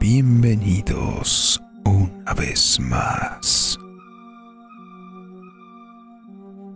[0.00, 3.78] Bienvenidos una vez más.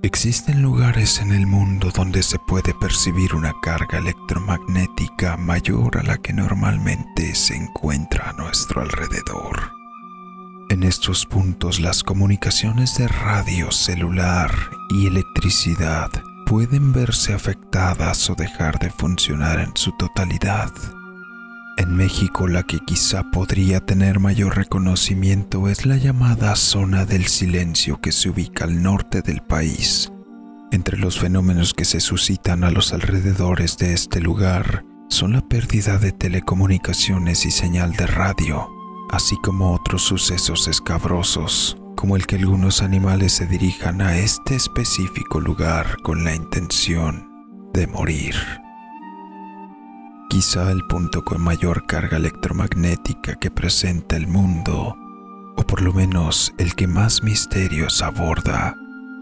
[0.02, 6.18] Existen lugares en el mundo donde se puede percibir una carga electromagnética mayor a la
[6.18, 9.72] que normalmente se encuentra a nuestro alrededor.
[10.68, 14.50] En estos puntos las comunicaciones de radio, celular
[14.90, 16.10] y electricidad
[16.46, 20.70] pueden verse afectadas o dejar de funcionar en su totalidad.
[21.76, 28.00] En México la que quizá podría tener mayor reconocimiento es la llamada zona del silencio
[28.00, 30.10] que se ubica al norte del país.
[30.72, 35.98] Entre los fenómenos que se suscitan a los alrededores de este lugar son la pérdida
[35.98, 38.68] de telecomunicaciones y señal de radio,
[39.10, 45.40] así como otros sucesos escabrosos, como el que algunos animales se dirijan a este específico
[45.40, 47.28] lugar con la intención
[47.74, 48.34] de morir.
[50.36, 54.94] Quizá el punto con mayor carga electromagnética que presenta el mundo,
[55.56, 58.76] o por lo menos el que más misterios aborda,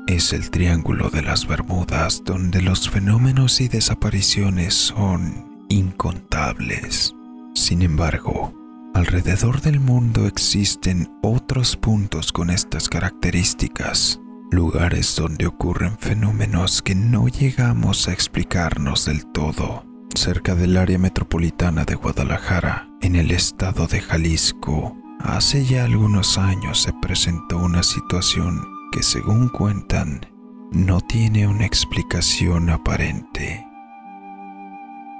[0.08, 7.14] es el Triángulo de las Bermudas, donde los fenómenos y desapariciones son incontables.
[7.54, 8.52] Sin embargo,
[8.92, 14.18] alrededor del mundo existen otros puntos con estas características,
[14.50, 21.84] lugares donde ocurren fenómenos que no llegamos a explicarnos del todo cerca del área metropolitana
[21.84, 28.60] de Guadalajara, en el estado de Jalisco, hace ya algunos años se presentó una situación
[28.92, 30.26] que según cuentan
[30.72, 33.66] no tiene una explicación aparente.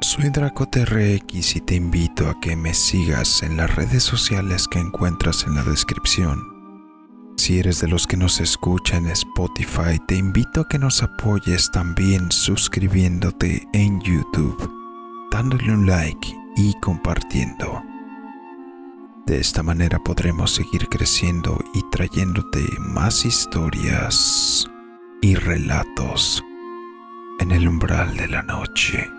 [0.00, 5.44] Soy DracoTRX y te invito a que me sigas en las redes sociales que encuentras
[5.46, 6.40] en la descripción.
[7.36, 11.70] Si eres de los que nos escuchan en Spotify, te invito a que nos apoyes
[11.70, 14.83] también suscribiéndote en YouTube
[15.34, 17.82] dándole un like y compartiendo.
[19.26, 24.70] De esta manera podremos seguir creciendo y trayéndote más historias
[25.20, 26.40] y relatos
[27.40, 29.10] en el umbral de la noche.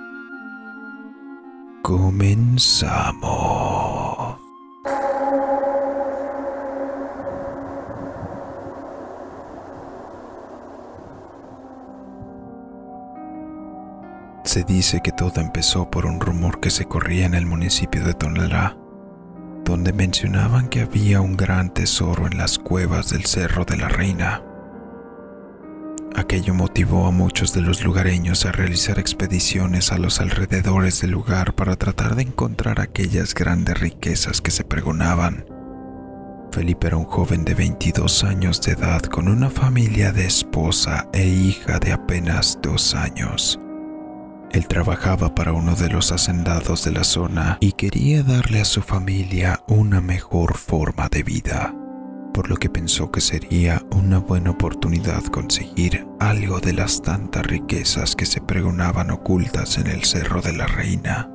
[1.81, 2.45] Comenzamos.
[14.45, 18.13] Se dice que todo empezó por un rumor que se corría en el municipio de
[18.13, 18.77] Tonalá,
[19.65, 24.43] donde mencionaban que había un gran tesoro en las cuevas del Cerro de la Reina.
[26.15, 31.55] Aquello motivó a muchos de los lugareños a realizar expediciones a los alrededores del lugar
[31.55, 35.45] para tratar de encontrar aquellas grandes riquezas que se pregonaban.
[36.51, 41.25] Felipe era un joven de 22 años de edad con una familia de esposa e
[41.25, 43.59] hija de apenas dos años.
[44.55, 48.81] Él trabajaba para uno de los hacendados de la zona y quería darle a su
[48.81, 51.75] familia una mejor forma de vida,
[52.33, 58.15] por lo que pensó que sería una buena oportunidad conseguir algo de las tantas riquezas
[58.15, 61.29] que se pregonaban ocultas en el Cerro de la Reina.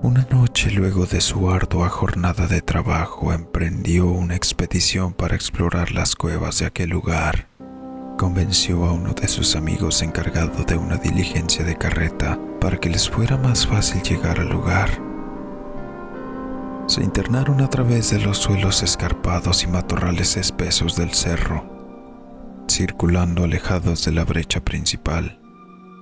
[0.00, 6.16] Una noche luego de su ardua jornada de trabajo emprendió una expedición para explorar las
[6.16, 7.48] cuevas de aquel lugar
[8.16, 13.08] convenció a uno de sus amigos encargado de una diligencia de carreta para que les
[13.08, 14.90] fuera más fácil llegar al lugar.
[16.86, 21.64] Se internaron a través de los suelos escarpados y matorrales espesos del cerro,
[22.68, 25.40] circulando alejados de la brecha principal,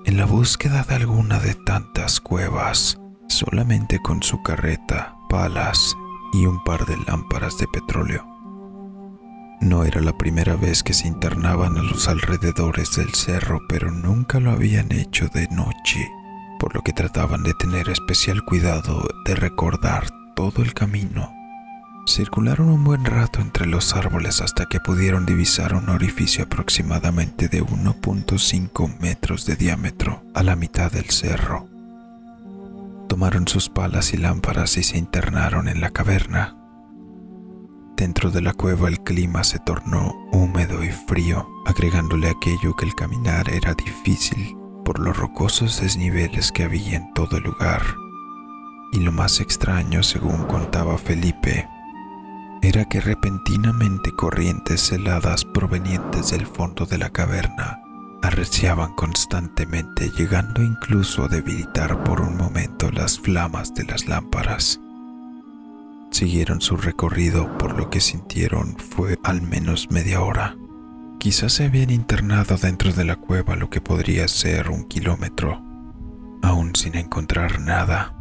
[0.05, 2.99] en la búsqueda de alguna de tantas cuevas,
[3.29, 5.95] solamente con su carreta, palas
[6.33, 8.32] y un par de lámparas de petróleo.
[9.63, 14.41] No era la primera vez que se internaban a los alrededores del cerro, pero nunca
[14.41, 16.11] lo habían hecho de noche,
[16.59, 21.33] por lo que trataban de tener especial cuidado de recordar todo el camino.
[22.09, 27.63] Circularon un buen rato entre los árboles hasta que pudieron divisar un orificio aproximadamente de
[27.63, 31.69] 1.5 metros de diámetro a la mitad del cerro.
[33.09, 36.57] Tomaron sus palas y lámparas y se internaron en la caverna.
[37.97, 42.95] Dentro de la cueva el clima se tornó húmedo y frío, agregándole aquello que el
[42.95, 47.83] caminar era difícil por los rocosos desniveles que había en todo el lugar.
[48.93, 51.69] Y lo más extraño, según contaba Felipe,
[52.63, 57.81] era que repentinamente corrientes heladas provenientes del fondo de la caverna
[58.23, 64.82] arreciaban constantemente, llegando incluso a debilitar por un momento las flamas de las lámparas.
[66.13, 70.57] Siguieron su recorrido por lo que sintieron fue al menos media hora.
[71.19, 75.63] Quizás se habían internado dentro de la cueva lo que podría ser un kilómetro,
[76.43, 78.15] aún sin encontrar nada.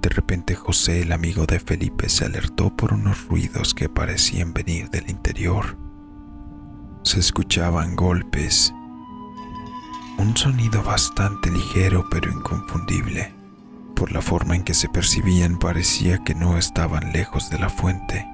[0.00, 4.88] De repente José, el amigo de Felipe, se alertó por unos ruidos que parecían venir
[4.90, 5.76] del interior.
[7.02, 8.72] Se escuchaban golpes,
[10.16, 13.35] un sonido bastante ligero pero inconfundible.
[13.96, 18.26] Por la forma en que se percibían parecía que no estaban lejos de la fuente,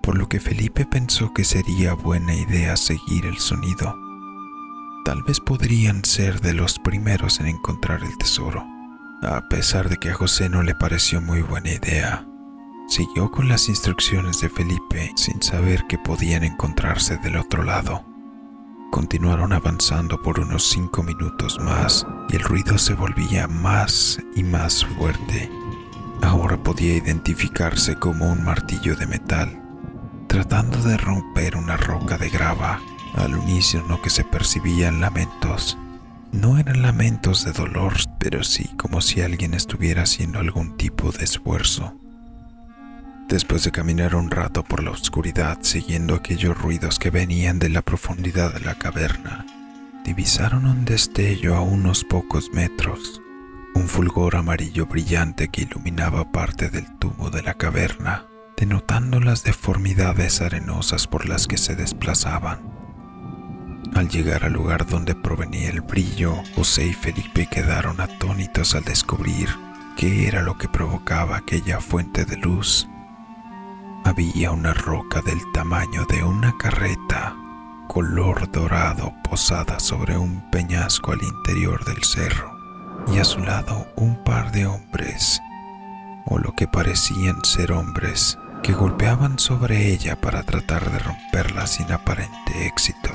[0.00, 3.94] por lo que Felipe pensó que sería buena idea seguir el sonido.
[5.04, 8.64] Tal vez podrían ser de los primeros en encontrar el tesoro.
[9.22, 12.24] A pesar de que a José no le pareció muy buena idea,
[12.88, 18.04] siguió con las instrucciones de Felipe sin saber que podían encontrarse del otro lado.
[18.90, 24.84] Continuaron avanzando por unos cinco minutos más y el ruido se volvía más y más
[24.84, 25.50] fuerte.
[26.22, 29.62] Ahora podía identificarse como un martillo de metal,
[30.26, 32.80] tratando de romper una roca de grava.
[33.14, 35.76] Al unísono que se percibían lamentos
[36.32, 41.24] no eran lamentos de dolor, pero sí como si alguien estuviera haciendo algún tipo de
[41.24, 41.94] esfuerzo.
[43.28, 47.82] Después de caminar un rato por la oscuridad siguiendo aquellos ruidos que venían de la
[47.82, 49.44] profundidad de la caverna,
[50.02, 53.20] divisaron un destello a unos pocos metros,
[53.74, 58.24] un fulgor amarillo brillante que iluminaba parte del tubo de la caverna,
[58.56, 62.60] denotando las deformidades arenosas por las que se desplazaban.
[63.94, 69.50] Al llegar al lugar donde provenía el brillo, José y Felipe quedaron atónitos al descubrir
[69.98, 72.88] qué era lo que provocaba aquella fuente de luz.
[74.04, 77.36] Había una roca del tamaño de una carreta,
[77.88, 82.56] color dorado, posada sobre un peñasco al interior del cerro,
[83.12, 85.40] y a su lado un par de hombres,
[86.26, 91.90] o lo que parecían ser hombres, que golpeaban sobre ella para tratar de romperla sin
[91.92, 93.10] aparente éxito.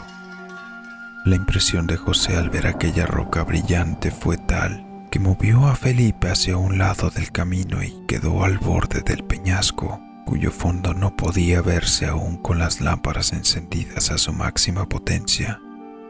[1.26, 6.30] La impresión de José al ver aquella roca brillante fue tal que movió a Felipe
[6.30, 11.62] hacia un lado del camino y quedó al borde del peñasco, cuyo fondo no podía
[11.62, 15.62] verse aún con las lámparas encendidas a su máxima potencia.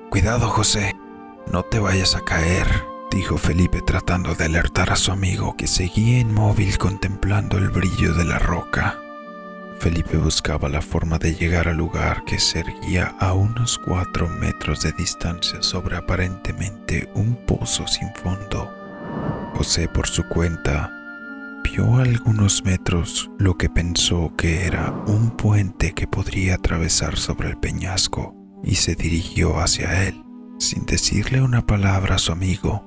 [0.10, 0.96] Cuidado, José,
[1.52, 2.68] no te vayas a caer,
[3.12, 8.26] dijo Felipe tratando de alertar a su amigo que seguía inmóvil contemplando el brillo de
[8.26, 8.98] la roca.
[9.80, 14.82] Felipe buscaba la forma de llegar al lugar que se erguía a unos cuatro metros
[14.82, 18.72] de distancia sobre aparentemente un pozo sin fondo.
[19.56, 21.03] José por su cuenta
[21.64, 27.50] vio a algunos metros lo que pensó que era un puente que podría atravesar sobre
[27.50, 30.24] el peñasco y se dirigió hacia él,
[30.60, 32.86] sin decirle una palabra a su amigo.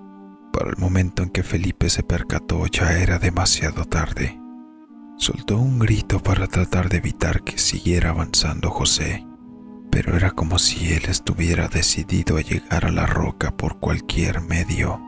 [0.53, 4.41] Para el momento en que Felipe se percató ya era demasiado tarde.
[5.19, 9.27] Soltó un grito para tratar de evitar que siguiera avanzando José,
[9.91, 15.01] pero era como si él estuviera decidido a llegar a la roca por cualquier medio.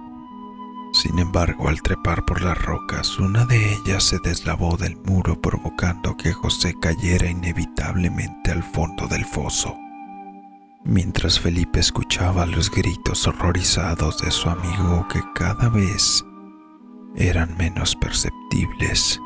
[0.93, 6.17] Sin embargo, al trepar por las rocas, una de ellas se deslavó del muro provocando
[6.17, 9.77] que José cayera inevitablemente al fondo del foso.
[10.85, 16.25] Mientras Felipe escuchaba los gritos horrorizados de su amigo que cada vez
[17.17, 19.21] eran menos perceptibles,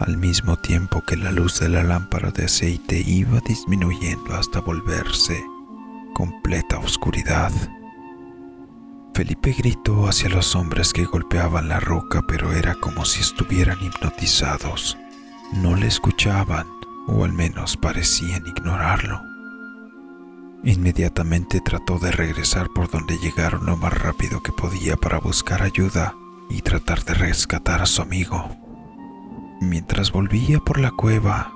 [0.00, 5.42] al mismo tiempo que la luz de la lámpara de aceite iba disminuyendo hasta volverse
[6.16, 7.52] completa oscuridad.
[9.16, 14.98] Felipe gritó hacia los hombres que golpeaban la roca, pero era como si estuvieran hipnotizados.
[15.54, 16.66] No le escuchaban,
[17.08, 19.22] o al menos parecían ignorarlo.
[20.64, 26.14] Inmediatamente trató de regresar por donde llegaron lo más rápido que podía para buscar ayuda
[26.50, 28.54] y tratar de rescatar a su amigo.
[29.62, 31.54] Mientras volvía por la cueva,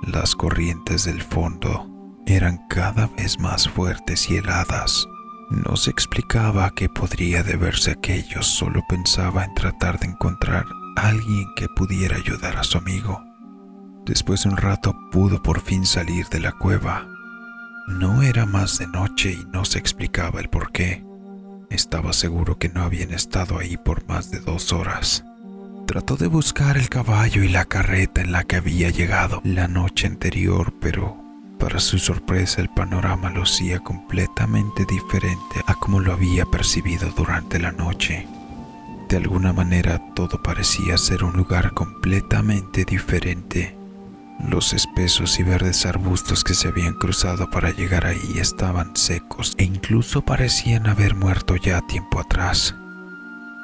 [0.00, 1.90] las corrientes del fondo
[2.24, 5.06] eran cada vez más fuertes y heladas.
[5.52, 10.64] No se explicaba qué podría deberse aquello, solo pensaba en tratar de encontrar
[10.96, 13.22] a alguien que pudiera ayudar a su amigo.
[14.06, 17.06] Después de un rato pudo por fin salir de la cueva.
[17.86, 21.04] No era más de noche y no se explicaba el por qué.
[21.68, 25.22] Estaba seguro que no habían estado ahí por más de dos horas.
[25.86, 30.06] Trató de buscar el caballo y la carreta en la que había llegado la noche
[30.06, 31.21] anterior, pero
[31.62, 37.70] para su sorpresa el panorama lucía completamente diferente a como lo había percibido durante la
[37.70, 38.26] noche.
[39.08, 43.76] De alguna manera todo parecía ser un lugar completamente diferente.
[44.44, 49.62] Los espesos y verdes arbustos que se habían cruzado para llegar ahí estaban secos e
[49.62, 52.74] incluso parecían haber muerto ya tiempo atrás.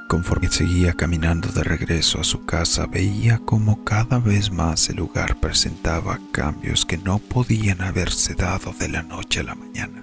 [0.08, 5.38] Conforme seguía caminando de regreso a su casa, veía como cada vez más el lugar
[5.38, 10.02] presentaba cambios que no podían haberse dado de la noche a la mañana.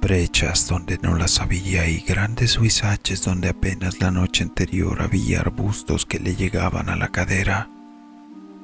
[0.00, 6.06] brechas donde no las había y grandes huizaches donde apenas la noche anterior había arbustos
[6.06, 7.68] que le llegaban a la cadera.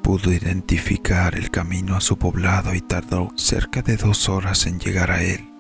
[0.03, 5.11] Pudo identificar el camino a su poblado y tardó cerca de dos horas en llegar
[5.11, 5.51] a él,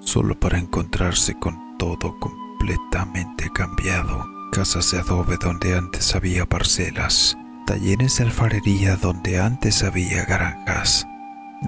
[0.00, 4.31] solo para encontrarse con todo completamente cambiado.
[4.52, 11.06] Casas de adobe donde antes había parcelas, talleres de alfarería donde antes había granjas.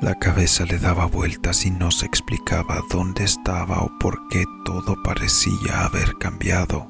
[0.02, 5.02] La cabeza le daba vueltas y no se explicaba dónde estaba o por qué todo
[5.02, 6.86] parecía haber cambiado.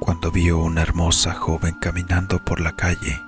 [0.00, 3.20] Cuando vio una hermosa joven caminando por la calle,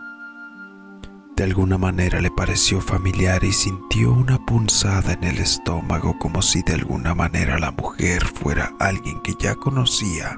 [1.36, 6.62] de alguna manera le pareció familiar y sintió una punzada en el estómago como si
[6.62, 10.36] de alguna manera la mujer fuera alguien que ya conocía.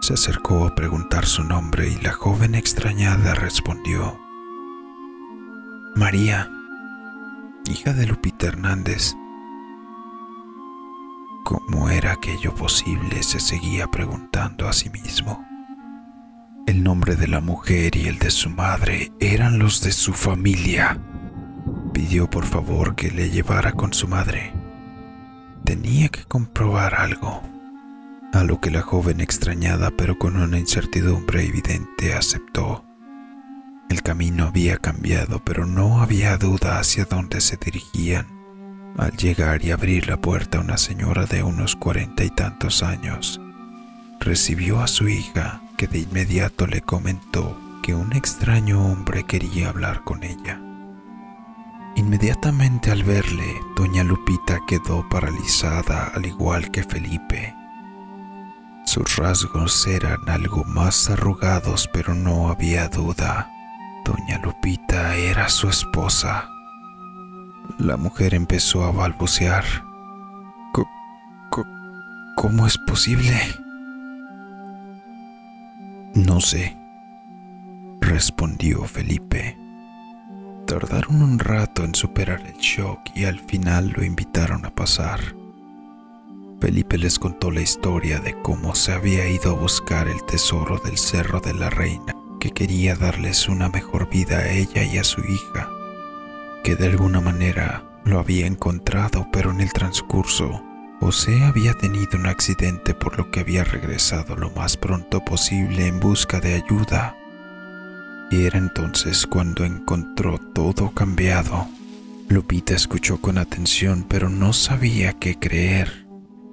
[0.00, 4.18] Se acercó a preguntar su nombre y la joven extrañada respondió,
[5.94, 6.50] María,
[7.66, 9.14] hija de Lupita Hernández.
[11.44, 13.22] ¿Cómo era aquello posible?
[13.22, 15.44] se seguía preguntando a sí mismo.
[16.66, 20.98] El nombre de la mujer y el de su madre eran los de su familia.
[21.92, 24.52] Pidió por favor que le llevara con su madre.
[25.64, 27.42] Tenía que comprobar algo,
[28.32, 32.84] a lo que la joven extrañada pero con una incertidumbre evidente aceptó.
[33.88, 38.26] El camino había cambiado, pero no había duda hacia dónde se dirigían.
[38.98, 43.40] Al llegar y abrir la puerta, una señora de unos cuarenta y tantos años
[44.20, 50.02] recibió a su hija que de inmediato le comentó que un extraño hombre quería hablar
[50.04, 50.60] con ella.
[51.96, 57.54] Inmediatamente al verle, doña Lupita quedó paralizada al igual que Felipe.
[58.88, 63.50] Sus rasgos eran algo más arrugados, pero no había duda.
[64.02, 66.48] Doña Lupita era su esposa.
[67.78, 69.62] La mujer empezó a balbucear.
[72.34, 73.38] ¿Cómo es posible?
[76.14, 76.74] No sé,
[78.00, 79.58] respondió Felipe.
[80.66, 85.37] Tardaron un rato en superar el shock y al final lo invitaron a pasar.
[86.60, 90.98] Felipe les contó la historia de cómo se había ido a buscar el tesoro del
[90.98, 95.20] Cerro de la Reina, que quería darles una mejor vida a ella y a su
[95.20, 95.70] hija,
[96.64, 100.62] que de alguna manera lo había encontrado, pero en el transcurso
[101.00, 106.00] José había tenido un accidente por lo que había regresado lo más pronto posible en
[106.00, 107.16] busca de ayuda.
[108.32, 111.68] Y era entonces cuando encontró todo cambiado.
[112.28, 116.07] Lupita escuchó con atención pero no sabía qué creer,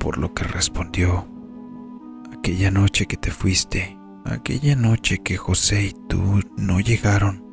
[0.06, 1.28] por lo que respondió,
[2.32, 7.44] aquella noche que te fuiste, aquella noche que José y tú no llegaron,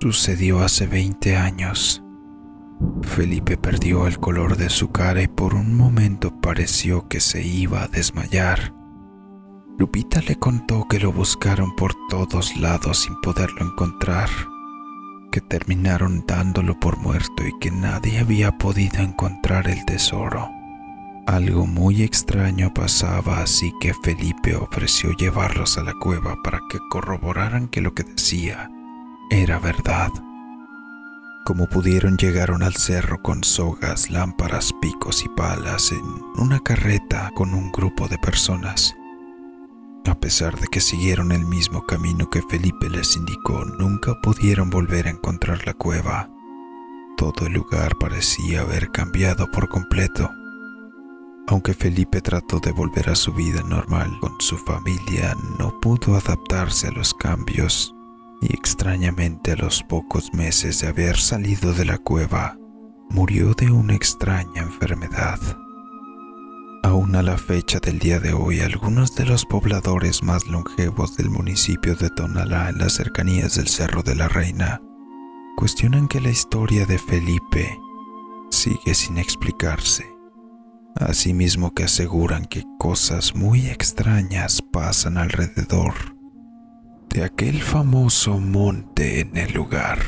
[0.00, 2.04] sucedió hace 20 años.
[3.02, 7.82] Felipe perdió el color de su cara y por un momento pareció que se iba
[7.82, 8.72] a desmayar.
[9.76, 14.28] Lupita le contó que lo buscaron por todos lados sin poderlo encontrar,
[15.32, 20.57] que terminaron dándolo por muerto y que nadie había podido encontrar el tesoro.
[21.28, 27.68] Algo muy extraño pasaba, así que Felipe ofreció llevarlos a la cueva para que corroboraran
[27.68, 28.70] que lo que decía
[29.28, 30.08] era verdad.
[31.44, 36.00] Como pudieron llegaron al cerro con sogas, lámparas, picos y palas en
[36.42, 38.96] una carreta con un grupo de personas.
[40.06, 45.08] A pesar de que siguieron el mismo camino que Felipe les indicó, nunca pudieron volver
[45.08, 46.30] a encontrar la cueva.
[47.18, 50.30] Todo el lugar parecía haber cambiado por completo.
[51.50, 56.88] Aunque Felipe trató de volver a su vida normal con su familia, no pudo adaptarse
[56.88, 57.94] a los cambios
[58.42, 62.58] y extrañamente a los pocos meses de haber salido de la cueva,
[63.08, 65.40] murió de una extraña enfermedad.
[66.82, 71.30] Aún a la fecha del día de hoy, algunos de los pobladores más longevos del
[71.30, 74.82] municipio de Tonalá en las cercanías del Cerro de la Reina
[75.56, 77.80] cuestionan que la historia de Felipe
[78.50, 80.17] sigue sin explicarse.
[80.96, 85.94] Asimismo que aseguran que cosas muy extrañas pasan alrededor
[87.08, 89.98] de aquel famoso monte en el lugar.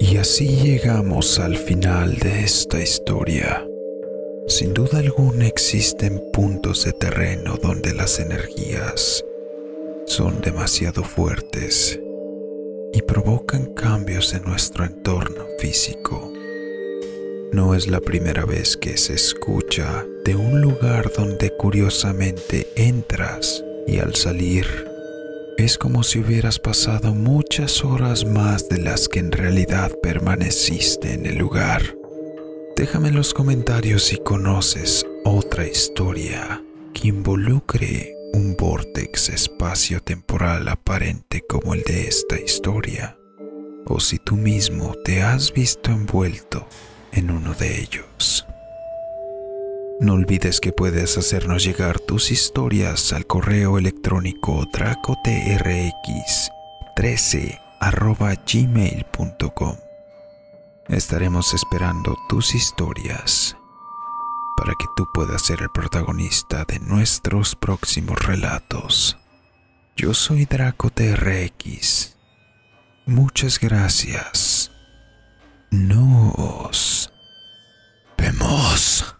[0.00, 3.67] Y así llegamos al final de esta historia.
[4.48, 9.22] Sin duda alguna existen puntos de terreno donde las energías
[10.06, 12.00] son demasiado fuertes
[12.94, 16.32] y provocan cambios en nuestro entorno físico.
[17.52, 23.98] No es la primera vez que se escucha de un lugar donde curiosamente entras y
[23.98, 24.64] al salir
[25.58, 31.26] es como si hubieras pasado muchas horas más de las que en realidad permaneciste en
[31.26, 31.97] el lugar.
[32.78, 36.62] Déjame en los comentarios si conoces otra historia
[36.94, 43.18] que involucre un vortex espacio-temporal aparente como el de esta historia,
[43.84, 46.68] o si tú mismo te has visto envuelto
[47.10, 48.46] en uno de ellos.
[49.98, 57.58] No olvides que puedes hacernos llegar tus historias al correo electrónico dracotrx13
[58.46, 59.87] gmail.com.
[60.88, 63.58] Estaremos esperando tus historias
[64.56, 69.18] para que tú puedas ser el protagonista de nuestros próximos relatos.
[69.96, 72.16] Yo soy Draco TRX.
[73.04, 74.72] Muchas gracias.
[75.70, 77.12] Nos
[78.16, 79.17] vemos.